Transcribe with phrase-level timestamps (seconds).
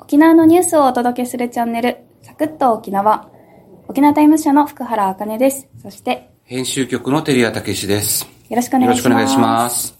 [0.00, 3.30] 沖縄のニュースをお届けするチャンネル、サクッと沖縄。
[3.88, 5.68] 沖縄タイム社の福原茜です。
[5.82, 8.26] そして、編集局の照屋武です。
[8.48, 8.96] よろしくお願いします。
[8.96, 9.98] よろしくお願いします。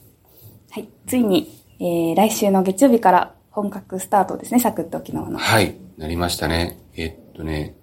[0.71, 0.89] はい。
[1.07, 5.39] ついに、えー、来週の月曜日から本格スタートですね、サクッと沖縄の。
[5.39, 6.79] はい、なりましたね。
[6.97, 7.75] えっとね、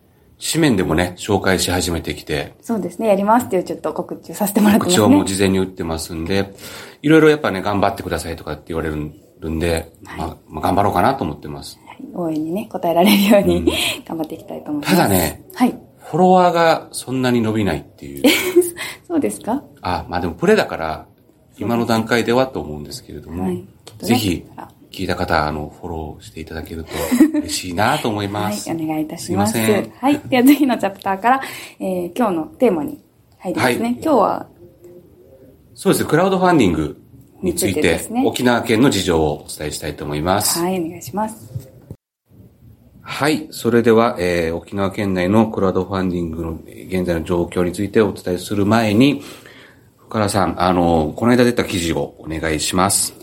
[0.41, 4.95] 紙面でもね、紹介し始めてきて、そうですね、やりますっていうちょっと告知をさせてもらってますね。
[4.95, 6.53] 口をもう事前に打ってますんで、
[7.01, 11.79] いろいろやっぱね、頑張ってくださいとかって言われるんで、まあ、まあ、頑張ろうかなと思ってます。
[12.13, 13.71] はい応援にね、答えられるように、
[14.07, 14.95] 頑張っていきたいと思います。
[14.95, 15.75] ただね、はい。
[15.99, 18.23] フォロワーがそんなに伸びないっていう。
[19.07, 19.63] そうですか？
[19.81, 21.05] あ、まあでもプレだから、
[21.57, 23.63] 今の段階ではと思うんですけれども、はいね
[23.99, 24.45] ぜひ、
[24.91, 26.89] 聞いた方、あの、フォローしていただけると
[27.39, 28.69] 嬉しいなと思います。
[28.69, 29.53] はい、お願いいたします。
[29.53, 30.21] すいませんはい。
[30.29, 31.41] では次のチャプターから、
[31.79, 32.99] えー、今日のテーマに
[33.39, 33.83] 入りますね。
[33.83, 34.47] はい今日は、
[35.73, 37.01] そうですね、クラウドファンディング
[37.41, 40.59] についてね沖縄県の事情をお伝えしたいと思います。
[40.59, 41.74] はい、お願いします。
[43.07, 43.47] はい。
[43.51, 46.51] それでは、えー沖縄県内のクラウドファンディングの
[46.87, 49.21] 現在の状況についてお伝えする前に、
[50.09, 53.13] 深田さん、あの、この間出た記事をお願いします。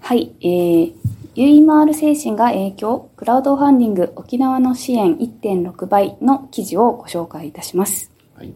[0.00, 0.92] はい、えー、
[1.34, 8.12] ユイマール精神が影響、クラウドファンディング沖縄の支援1.6倍の記事をご紹介いたします。
[8.34, 8.52] はい。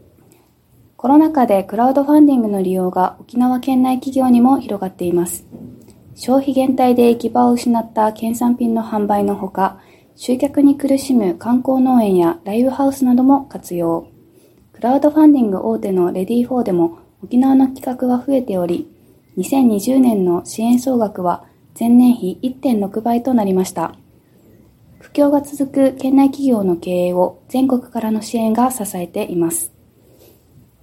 [0.97, 5.47] コロナ禍でクラウドファンディングの利用が沖縄県内企業にも広がっています。
[6.15, 9.81] 消費減退で行き場を失った県産品の販売のほか、
[10.17, 14.07] 集客に苦しむ観光農園やライブハウスなども活用。
[14.73, 18.89] クラウドファンディング大手のレディー4でも沖縄の企画が増えており、
[19.37, 21.45] 2020年の支援総額は
[21.79, 23.97] 前年比1.6倍となりました。
[25.01, 29.73] 苦境が続く県内企業の経営を全国からの支援が支えています。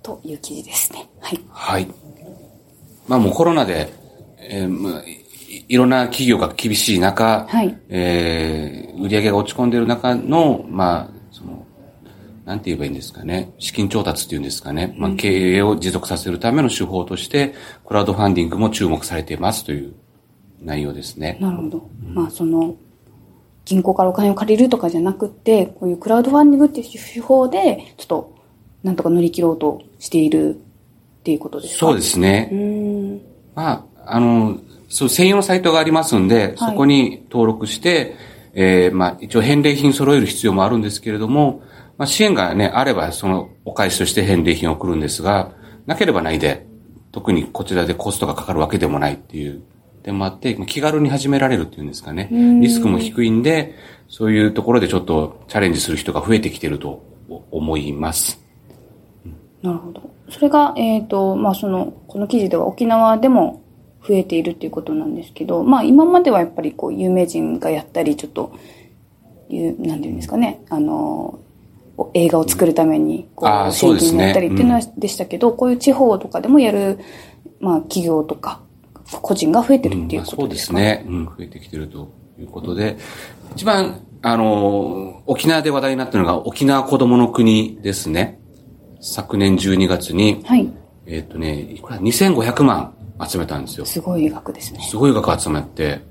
[0.03, 1.09] という記事ですね。
[1.19, 1.39] はい。
[1.49, 1.87] はい。
[3.07, 3.93] まあもうコロナで、
[4.39, 5.20] えー、
[5.52, 11.66] いいろんな企業が厳しい中、はいえー売り上げが落ち込んでいる中の、まあ、その、
[12.45, 13.52] なんて言えばいいんですかね。
[13.58, 14.93] 資金調達っていうんですかね。
[14.97, 17.55] まあ、経営を持続させるための手法として、
[17.87, 19.93] クラウドファンディングも注目されていますという
[20.61, 21.37] 内容ですね。
[21.42, 21.89] なるほど。
[22.03, 22.76] まあその、
[23.65, 28.36] 銀行からお金を借りるとかじゃなくって、こういうクラウドファンディングっていう手法で、ちょっと、
[28.83, 31.80] なんとか乗り切ろうとしているっていうことですか？
[31.80, 32.49] そうですね。
[32.52, 33.21] うーん。
[33.55, 34.59] まあ、あの、
[34.91, 38.15] そう、専用のサイトがありますんで、そこに登録して、
[38.53, 41.63] えーまあ、一応返礼品揃える必要もあるんですけれども、
[41.97, 45.53] まあ、支援がね、あれば、そのお返しとして返礼品を送るんですが、
[45.85, 46.67] なければないで、
[47.13, 49.61] 特にこちらでコストがかかるわけでもないっていう
[50.03, 52.29] 点もあって、まあ気軽に始められるっていうんですかね。
[52.61, 53.75] リスクも低いんで、
[54.09, 57.03] そういうところでちょっとチャレンジする人が増えてきてると
[57.52, 58.41] 思います。
[59.61, 60.02] なるほど。
[60.29, 63.61] それが、えっ、と、まあその、この記事では沖縄でも
[64.08, 68.54] 増えているっていうことなんですけど、まあ今まではやっぱりこう有名人がやったり、ちょっと、
[69.50, 71.39] いう、なんていうんですかね、あの、
[71.98, 77.00] お映画を作るために、こう、そうですね金やったりっていうのはでしたけど、こういう地方とかでもやる、
[77.60, 78.62] まあ企業とか、
[79.22, 81.06] 個人が増えてるっていうことでか、ですすね。
[81.08, 82.98] うん、増えてきてるということで、
[83.56, 88.39] 一番、あの、沖縄で話題になったのが沖縄子供の国ですね。
[89.02, 90.72] 昨年12月に、はい。
[91.08, 92.94] えっ、とね、いくら？2500万
[93.27, 93.86] 集めたんですよ。
[93.86, 94.80] すごい額ですね。
[94.89, 96.02] すごい額集まって、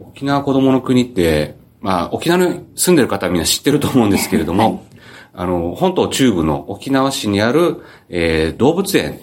[0.00, 4.86] 沖縄子供の国って、まあ、沖縄に住んでる方はみんな知ってると思うんですけれども、
[5.32, 9.22] あの、本島中部の沖縄市にある、えー動物園って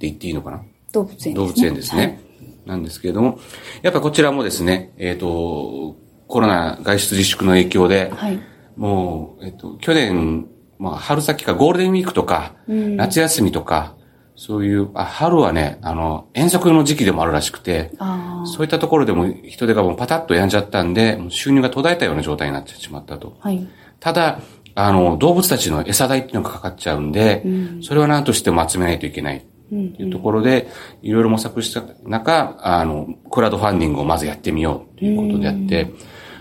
[0.00, 0.62] 言っていいのかな？
[0.92, 1.34] 動物園ですね。
[1.34, 2.20] 動物園ですね。
[2.64, 3.38] なんですけれども、
[3.82, 8.40] やっぱこちらもですね、えっ、と、コロナ外出自粛の影響で、はい。
[8.76, 10.48] もう、えっ、と、去年、
[10.78, 13.95] まあ、春先かゴールデンウィークとか、夏休みとか、
[14.36, 23.38] そういう、あ、春はね、あの、遠足の時期でもあるらしくて、あそういったところでも人手がもうパタッとやんじゃったんで、収入が途絶えたような状態になってしまったと。
[23.40, 23.48] あ。
[23.48, 23.66] はい。
[23.98, 24.40] ただ、
[24.74, 27.42] あの、動物たちの餌代っていうのがかかっちゃうんで、
[27.82, 29.38] それは何としても集めないといけない。
[29.38, 30.68] っていうところで、
[31.02, 35.92] いろいろ模索した中、あの、クラウドファンディングをまずやってみようということでやって、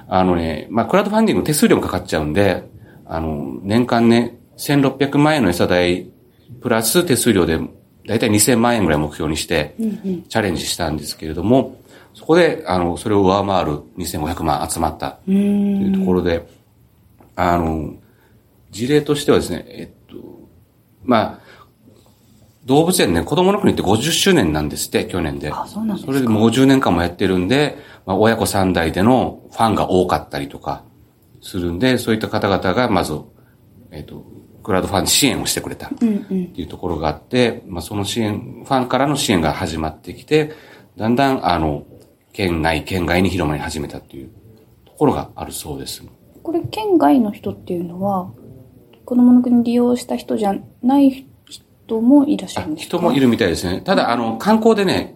[0.07, 2.69] あのね、まあ、クラウドファンディング手数料もかかっちゃうんで、
[3.05, 6.11] あの、年間ね、1600万円の餌代、
[6.61, 7.59] プラス手数料で、
[8.07, 9.75] だいたい2000万円ぐらい目標にして、
[10.29, 11.79] チャレンジしたんですけれども、
[12.13, 16.47] そこで、あの、それを上回る2500万集まったというところで、
[17.35, 17.95] あの、
[18.71, 20.17] 事例としてはですね、えっと、
[21.03, 21.45] まあ、
[22.65, 25.51] 動物園ね、子供の国って50周年なんですって、去年で。
[25.51, 26.13] あそうなんですか。
[26.13, 30.83] それでもう50年間もやってるんで、まあ、親子3代でのファンが多かったりとか
[31.41, 33.19] するんで、そういった方々がまず、
[33.91, 34.25] えっと、
[34.65, 40.51] クラウドファンデ支援をしてくれたっていうところがあって、まあ、その支援、ファンからの支援が始まってきて、
[40.97, 41.83] だんだん、あの、
[42.33, 44.29] 県内、県外に広まり始めたっていう
[44.85, 46.03] ところがあるそうです。
[46.41, 48.31] これ、県外の人っていうのは、
[49.05, 52.97] 子供の国利用した人じゃない人もいらっしゃるんですか？
[52.97, 53.81] 人もいるみたいですね。
[53.81, 55.15] ただ、あの、観光でね、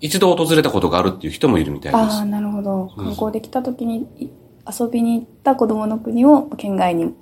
[0.00, 2.16] 一度訪れたことがあるっていう人もいるみたいです。
[2.18, 2.92] ああ、なるほど。
[2.94, 4.06] 観光できた時に
[4.68, 7.14] 遊びに行った子供の国を県外に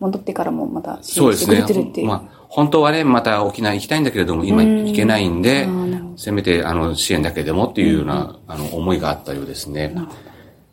[0.00, 2.06] 戻ってからもまた支援してくれてるっていう。
[2.06, 5.68] まあ、本当はね、また沖縄行きたいんだけれども、今行けないんで、
[6.16, 9.94] せめてあの支援だけでもっていうような、あの思いがあったようですね。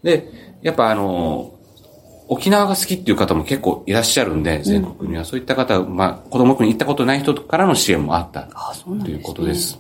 [0.03, 0.29] で、
[0.61, 1.51] やっぱあの、
[2.27, 5.25] 沖縄が好きっていう方も結構いらっしゃるんで、全国には。
[5.25, 8.49] そういった方、まあ、子供国に行ったことない人からの支援もあった
[9.03, 9.79] ということです。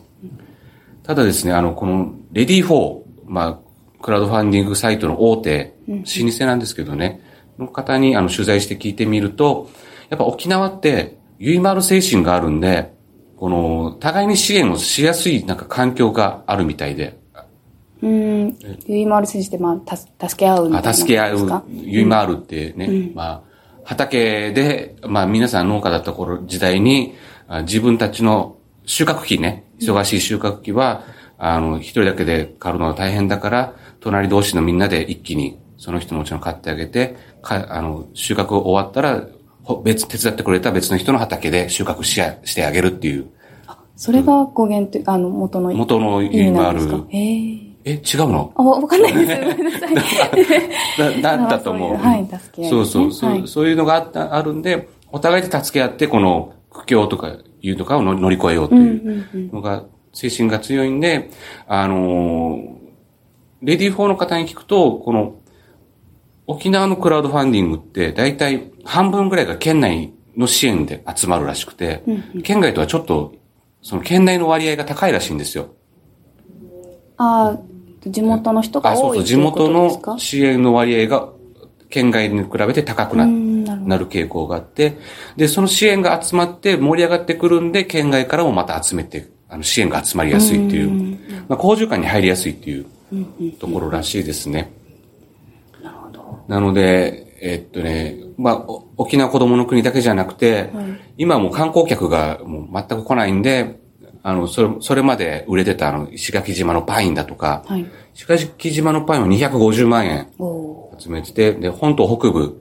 [1.03, 3.59] ただですね、あの、この、レディー4、まあ、
[4.03, 7.21] クラウドファンディングサイトの大手、老舗なんですけどね、
[7.57, 9.69] の方にあの取材して聞いてみると、
[10.09, 12.93] やっぱ沖縄って、ゆいまる精神があるんで、
[13.37, 17.19] この、互いに支援をしやすい、なんか環境があるみたいで。
[18.01, 18.57] うん。
[18.87, 23.41] ゆいまる精神って、まあ、た、助け合うみたいな助け合う、ゆいまるってね、うん、まあ、
[23.83, 27.13] 畑で、まあ皆さん農家だった頃時代に、
[27.63, 31.03] 自分たちの収穫期ね、忙しい収穫期は、
[31.37, 39.23] あの、一人だけで刈るのが大変だから、隣同士のみんなで一気にその人のうちの買ってあげて、か、あの、収穫終わったら、
[39.83, 43.27] 別、手伝ってくれた別の人の畑で収穫ししてあげるっていう。
[43.95, 46.79] それが語源というか、あの、元の元の意味がある。
[47.09, 47.17] へ
[47.85, 48.51] え、違うの？
[48.55, 49.41] あ、わかんないです。
[49.45, 51.21] ごめんなさい。
[51.21, 51.95] だ、だったと思う。
[51.97, 59.83] はい、助け合い、そうそう、そう、そういうのがあった、あるんで、お互いで助け合って、この苦境とかいうとかを乗り越えようというのが、
[60.13, 61.29] 精神が強いんで、
[61.67, 62.57] あの
[63.65, 65.35] レディー4の方に聞くと、この、
[66.47, 73.33] 沖縄のクラウドファンディングって、だいたい半分ぐらいが県内の支援で集まるらしくて、うんうん、県外とはちょっと、
[73.81, 75.69] その県内の割合が高いらしいんですよ。
[77.17, 77.59] ああ、
[78.05, 81.29] 地元の人が多いそうそう、地元の支援の割合が
[81.89, 84.97] 県外に比べて高くななる傾向があって、
[85.37, 92.85] で、その支援が集まって盛り上がってくるんで、県外からもまた集めて、あの支援が集まりやすいっていう、うまあ、工場間に入りやすいっていう
[93.59, 94.57] ところらしいですね。
[94.57, 94.84] なるほど。
[96.47, 98.65] なので、えっとね、まあ、
[98.97, 103.79] 沖縄子供の国だけじゃなくて、はい、今も観光客がもう全く来ないんで、
[104.23, 110.29] あの、それ、それまで売れてたあの、石垣島のパインだとか、はい、石垣島のパインは250万円
[110.97, 112.59] 集めてて、で、本島北部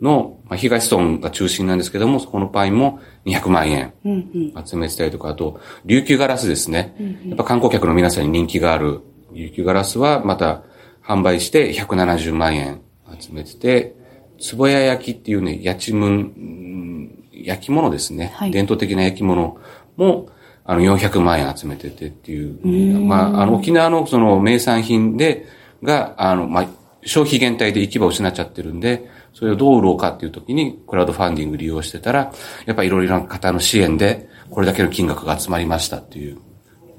[0.00, 3.92] の、まあ、東村が中心なんですけども、そこのパインも200万円
[4.64, 6.94] 集めてたりとか、あと、琉球ガラスですね。
[7.26, 9.00] やっぱ観光客の皆さんに人気がある
[9.32, 10.62] 琉球ガラスはまた
[11.04, 12.80] 販売して170万円
[13.22, 13.94] 集めてて、
[14.56, 18.32] 壺屋焼きっていうね、焼ちむん、焼き物ですね。
[18.36, 19.58] はい、伝統的な焼き物
[19.96, 20.28] も、
[20.64, 22.98] あの、400万円集めててっていう。
[22.98, 25.46] うまあ、あの、沖縄のその名産品で、
[25.82, 26.66] が、あの、まあ、
[27.04, 32.32] 消費減退で行き場を失っちゃってるんで、それをどう売ろうかっていう時に、クラウドファンディング利用してたら、
[32.66, 36.38] やっぱりいろいろな方の支援で、これだけの金額が集まりましたっていう。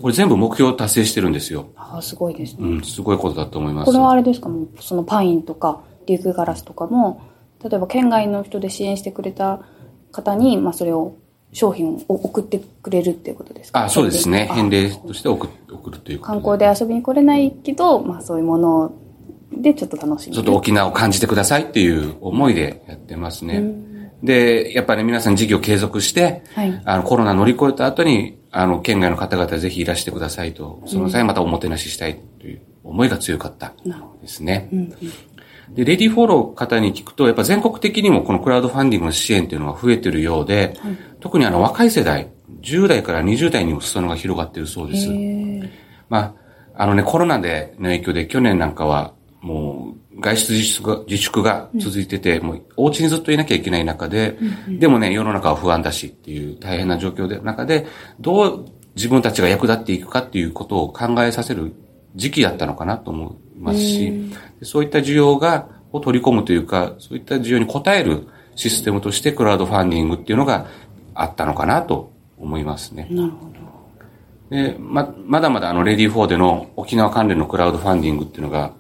[0.02, 1.68] これ全部目標達成してるんですよ。
[1.78, 2.68] ああ、すごいですね。
[2.68, 3.86] うん、すごいことだと思います。
[3.86, 4.50] これはあれですか？
[4.50, 7.22] もそのパインとか、リュックガラスとかも、
[7.64, 9.62] 例えば県外の人で支援してくれた
[10.12, 11.16] 方に、まあそれを
[11.52, 13.86] 商品を送ってくれるっていうことですか？
[13.86, 14.48] あそうですね。
[14.52, 18.94] 返礼として送送るという観光で遊びに来れないけど、まあそういうもの
[19.52, 23.64] でちょっと楽しみちょっと沖縄を感じてくださいっていう思いでやってますね。
[24.24, 33.74] で、やっぱり皆さん事業継続して、はい、あのコロナ乗り越えた後に、あの、県外の方々ぜひいらしてくださいと、その際またおもてなししたいという思いが強かった
[34.22, 34.70] ですね。
[34.72, 34.94] うんうん
[35.70, 42.30] で、レディフォロー方に聞くと、やっぱ全国的にもこのクラウドファンディングの支援っていうのが増えてるようで、はい、特にあの若い世代、
[42.62, 45.10] 10代から20代にも裾野が広がっているそうです。
[46.10, 46.36] ま
[46.76, 57.88] あ、あのね、コロナでの影響で去年なんかはもう外出自粛が自粛が続いてて、うん、もうお家にずっといなきゃいけない中で、うんうん、でもね、世の中は不安だしっていう大変な状況で中で、
[58.20, 58.66] どう
[58.96, 61.74] 自分たちが役立っていくかっていうことを考えさせる
[62.16, 70.66] 時期だったのかなと思いますし、そういった需要が、を取り込むというか、そういった需要に応えるシステムとしてクラウドファンディングっていうのが
[71.14, 73.08] あったのかなと思いますね。
[73.12, 73.54] なるほど。
[74.50, 78.74] で、ま、まだまだあの、レディー4での沖縄関連のクラウドファンディングっていうのが、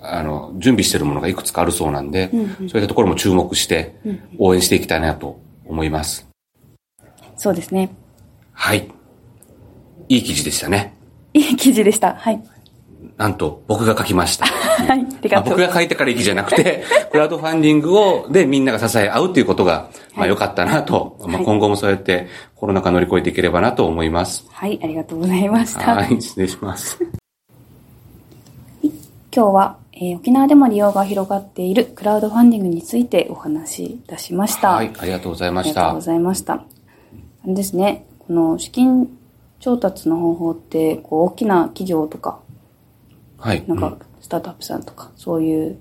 [0.00, 3.96] あの、準備しているものがいくつかあるそうなんで、うんうん、そういったところも注目して
[4.38, 6.28] 応援していきたいなと思います。
[7.36, 7.90] そうですね。
[8.52, 8.88] はい。
[10.08, 10.94] いい記事でしたね。
[11.34, 12.14] いい記事でした。
[12.14, 12.42] はい。
[13.16, 14.46] なんと、僕が書きました。
[14.86, 24.46] はい、ありがとう、僕が書いてからいいじゃなくて、 クラウドファンディングを、で、みんなが支え合うっていうことが、まあ良かったなと、はい、まあ今後もそうやってコロナ禍乗り越えていければなと思います。
[24.50, 25.94] はい、ありがとうございました。
[25.94, 26.98] はい、失礼します。
[28.82, 28.90] 今
[29.32, 34.72] 日は、えー沖縄でも利用が広がっているクラウドファンディングについてお話しいたしました。
[34.72, 36.00] はい、ありがとうございましたありがとうご。
[36.02, 36.54] ざいました。
[36.54, 36.64] あ
[37.46, 39.08] れですね、この資金
[39.60, 42.40] 調達の方法って、こう大きな企業とか、
[43.38, 43.64] はい。
[43.66, 45.78] なんかスタートアップさんとか、そういう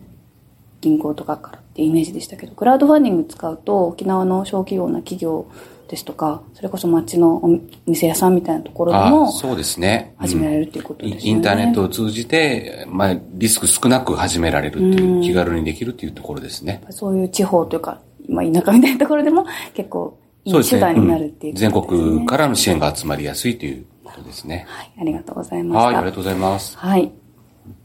[0.81, 5.47] 銀行とかからってイメージでしたけど、クラウドファンディング使うと沖縄の小企業な企業
[5.87, 10.15] ですとか、それこそ町のお店屋さんみたいなところであもそうですね。
[10.17, 11.37] 始められるっていうことイですよね。
[11.37, 16.83] インターネットを通じて、まあ、リスク少なく始められるっていう、気軽にできるっていうところですね。
[16.89, 19.45] そういう地方というか、まあ、田舎みたいなところでも
[19.75, 24.65] 結構いい手段になるっていううん全国からの支援が集まりやすいということですね。
[24.67, 25.85] はい、ありがとうございました。
[25.85, 26.77] はい、ありがとうございます。
[26.77, 27.11] はい。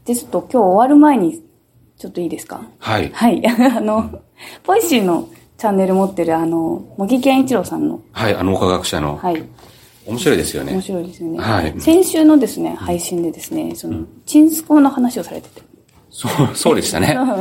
[0.05, 1.41] で、ちょっと今日終わる前に、
[1.97, 2.61] ちょっといいですか？
[2.79, 3.09] はい。
[3.13, 3.41] はい。
[3.47, 4.21] あの、
[4.63, 5.27] ポイシーの
[5.57, 9.17] チャンネル持ってる、あの、茂木健一郎さんの、はい、あの、科学者の。
[9.21, 9.43] はい。
[10.07, 10.81] 面白いですよ面ね。
[10.81, 11.37] 白いですよね。
[11.39, 15.61] はい先週のですね、配信でですね、その、チンスコの話をされてて。
[16.09, 17.13] そう、そうでしたね。
[17.15, 17.37] そう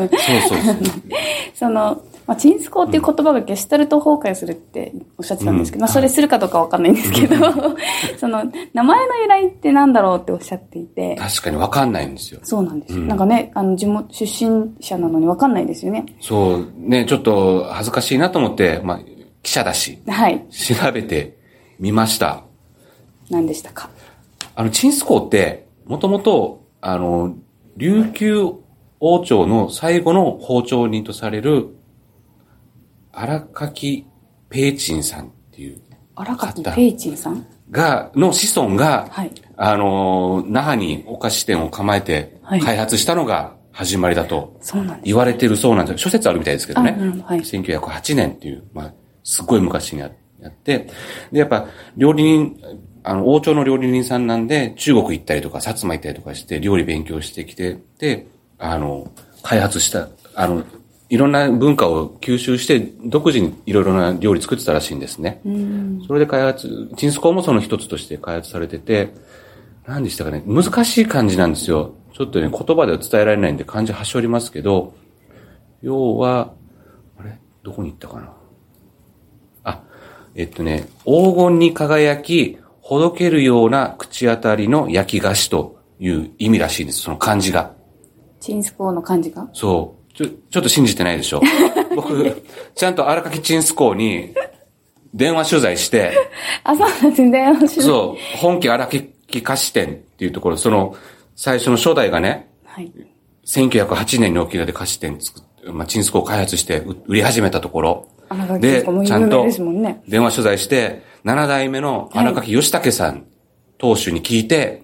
[0.48, 0.76] そうそう。
[1.54, 7.34] その、まあ、チンスコっていう言葉がゲシュタルト崩壊するっておっしゃってたんですけど、うんまあ、それするかどうかわかんないんですけど、
[8.18, 12.38] その、名前の由来ってなんだろうっておっしゃっていて、確かにわかんないんですよ。
[12.44, 13.00] そうなんですよ。
[13.00, 16.06] うんなんかね、あの、地元、出身者なのにわかんないですよね。
[16.20, 19.00] そう、ね、ちょっと恥ずかしいなと思って、まあ、
[19.42, 20.46] 記者だし、はい。
[20.50, 21.36] 調べて
[21.80, 22.44] みました。
[23.28, 23.90] 何でしたか？
[24.54, 27.34] あの、チンスコーって、もともと、あの、
[27.76, 28.52] 琉球
[29.00, 31.74] 王朝の最後の包丁人とされる、
[33.12, 34.06] 荒垣
[34.48, 35.80] ペイチンさんっていう
[36.14, 37.46] 荒垣方ペイチンさん？
[37.70, 39.30] が、の子孫が、はい。
[39.56, 45.06] あの、那覇にお菓子店を構えてはい開発したのが始まりだとそうなんです。
[45.06, 45.98] 言われてるそうなんですよ。
[45.98, 46.96] 諸説あるみたいですけどね。
[46.98, 50.88] あうんはい1908年っていう、まあ、すっごい昔にややって、
[51.30, 51.66] で、やっぱ、
[51.98, 52.56] 料理人、
[53.04, 58.26] あの、王朝の料理人さんなんで、中国行ったりとか、薩摩行ったりとかして、料理勉強してきて、で、
[58.58, 59.12] あの、
[59.42, 60.64] 開発した、あの、
[61.10, 65.40] いろんな文化を吸収して、独自にいろいろな料理作ってたらしいんですね。
[65.44, 66.04] うん。
[66.06, 69.12] それで開発、チンスコーもその一つとして開発されてて、
[69.86, 71.94] 何でしたかね、難しい漢字なんですよ。
[72.12, 74.94] ちょっとね、言葉では伝えられないんで漢字端折りますけど、
[75.82, 76.52] 要は、
[77.18, 77.38] あれ？
[77.64, 78.32] どこに行ったかな？
[79.64, 79.82] あ、
[80.36, 87.72] えっとね、黄金に輝き、ほどけるような口当たりの焼き菓子という意味らしいんです、その漢字が。
[88.38, 89.48] チンスコーの漢字が？
[89.52, 89.99] そう。
[90.14, 91.42] ちょ、ちょっと信じてないでしょ。
[91.94, 92.42] 僕、
[92.74, 94.34] ちゃんと荒垣チンスコーに
[95.14, 96.12] 電話取材して、
[96.64, 97.30] あ、そうなんですね。
[97.30, 100.94] 電話しそう、本家荒木菓子店っていうところ、その、
[101.36, 102.92] 最初の初代がね、はい。
[103.46, 108.08] 1908年に沖縄で菓子店作っまあ、チンスコを開発して売売り始めたところ、
[108.60, 109.46] で、とかもちゃんと。
[110.08, 113.26] 電話取材して、7代目の荒垣義武さん、
[113.78, 114.82] 当主に聞いて、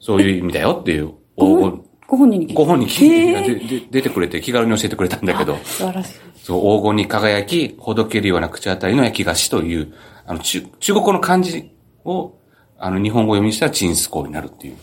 [0.00, 6.14] そういう意味だよっていう、ご黄本ご本人に聞い金、ご本に聞いへて、出てくれて気軽に教えてくれたんだけど、素晴らしい。
[6.36, 9.92] そう、黄金に輝き、ほどけるような口当たりの焼き菓子という、
[10.26, 11.72] あの、中、中国語の漢字
[12.04, 12.34] を、
[12.78, 14.76] あの、日本語読みにしたらチンスコーになるっていう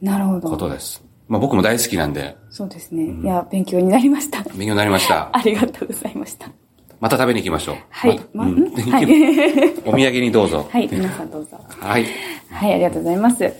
[0.00, 0.48] なるほど。
[0.48, 1.04] ことです。
[1.28, 3.04] まあ僕も大好きなんで、そうですね。
[3.22, 4.42] いや、勉強になりました。
[4.42, 5.30] 勉強になりました。
[5.36, 6.50] ありがとうございました。
[7.00, 7.76] また食べに行きましょう。
[7.90, 8.20] はい。
[8.32, 9.04] またうん はい。
[9.84, 10.66] お土産にどうぞ。
[10.70, 11.58] はい、皆さんどうぞ。
[11.80, 12.06] はい。
[12.50, 13.52] はい、ありがとうございます。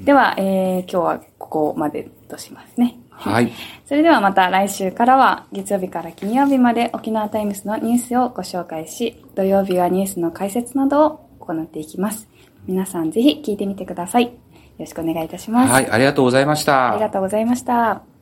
[0.00, 2.98] では、えー、今日はここまでとしますね。
[3.10, 3.52] はい。
[3.86, 12.28] それではまた来週からは月曜日から金曜日まで沖縄タイムスのニュースをご紹介し、土曜日はニュースの解説などを行っていきます。
[12.66, 14.24] 皆さんぜひ聞いてみてください。
[14.24, 14.30] よ
[14.80, 15.72] ろしくお願いいたします。
[15.72, 16.92] はい、ありがとうございました。
[16.92, 18.15] ありがとうございました。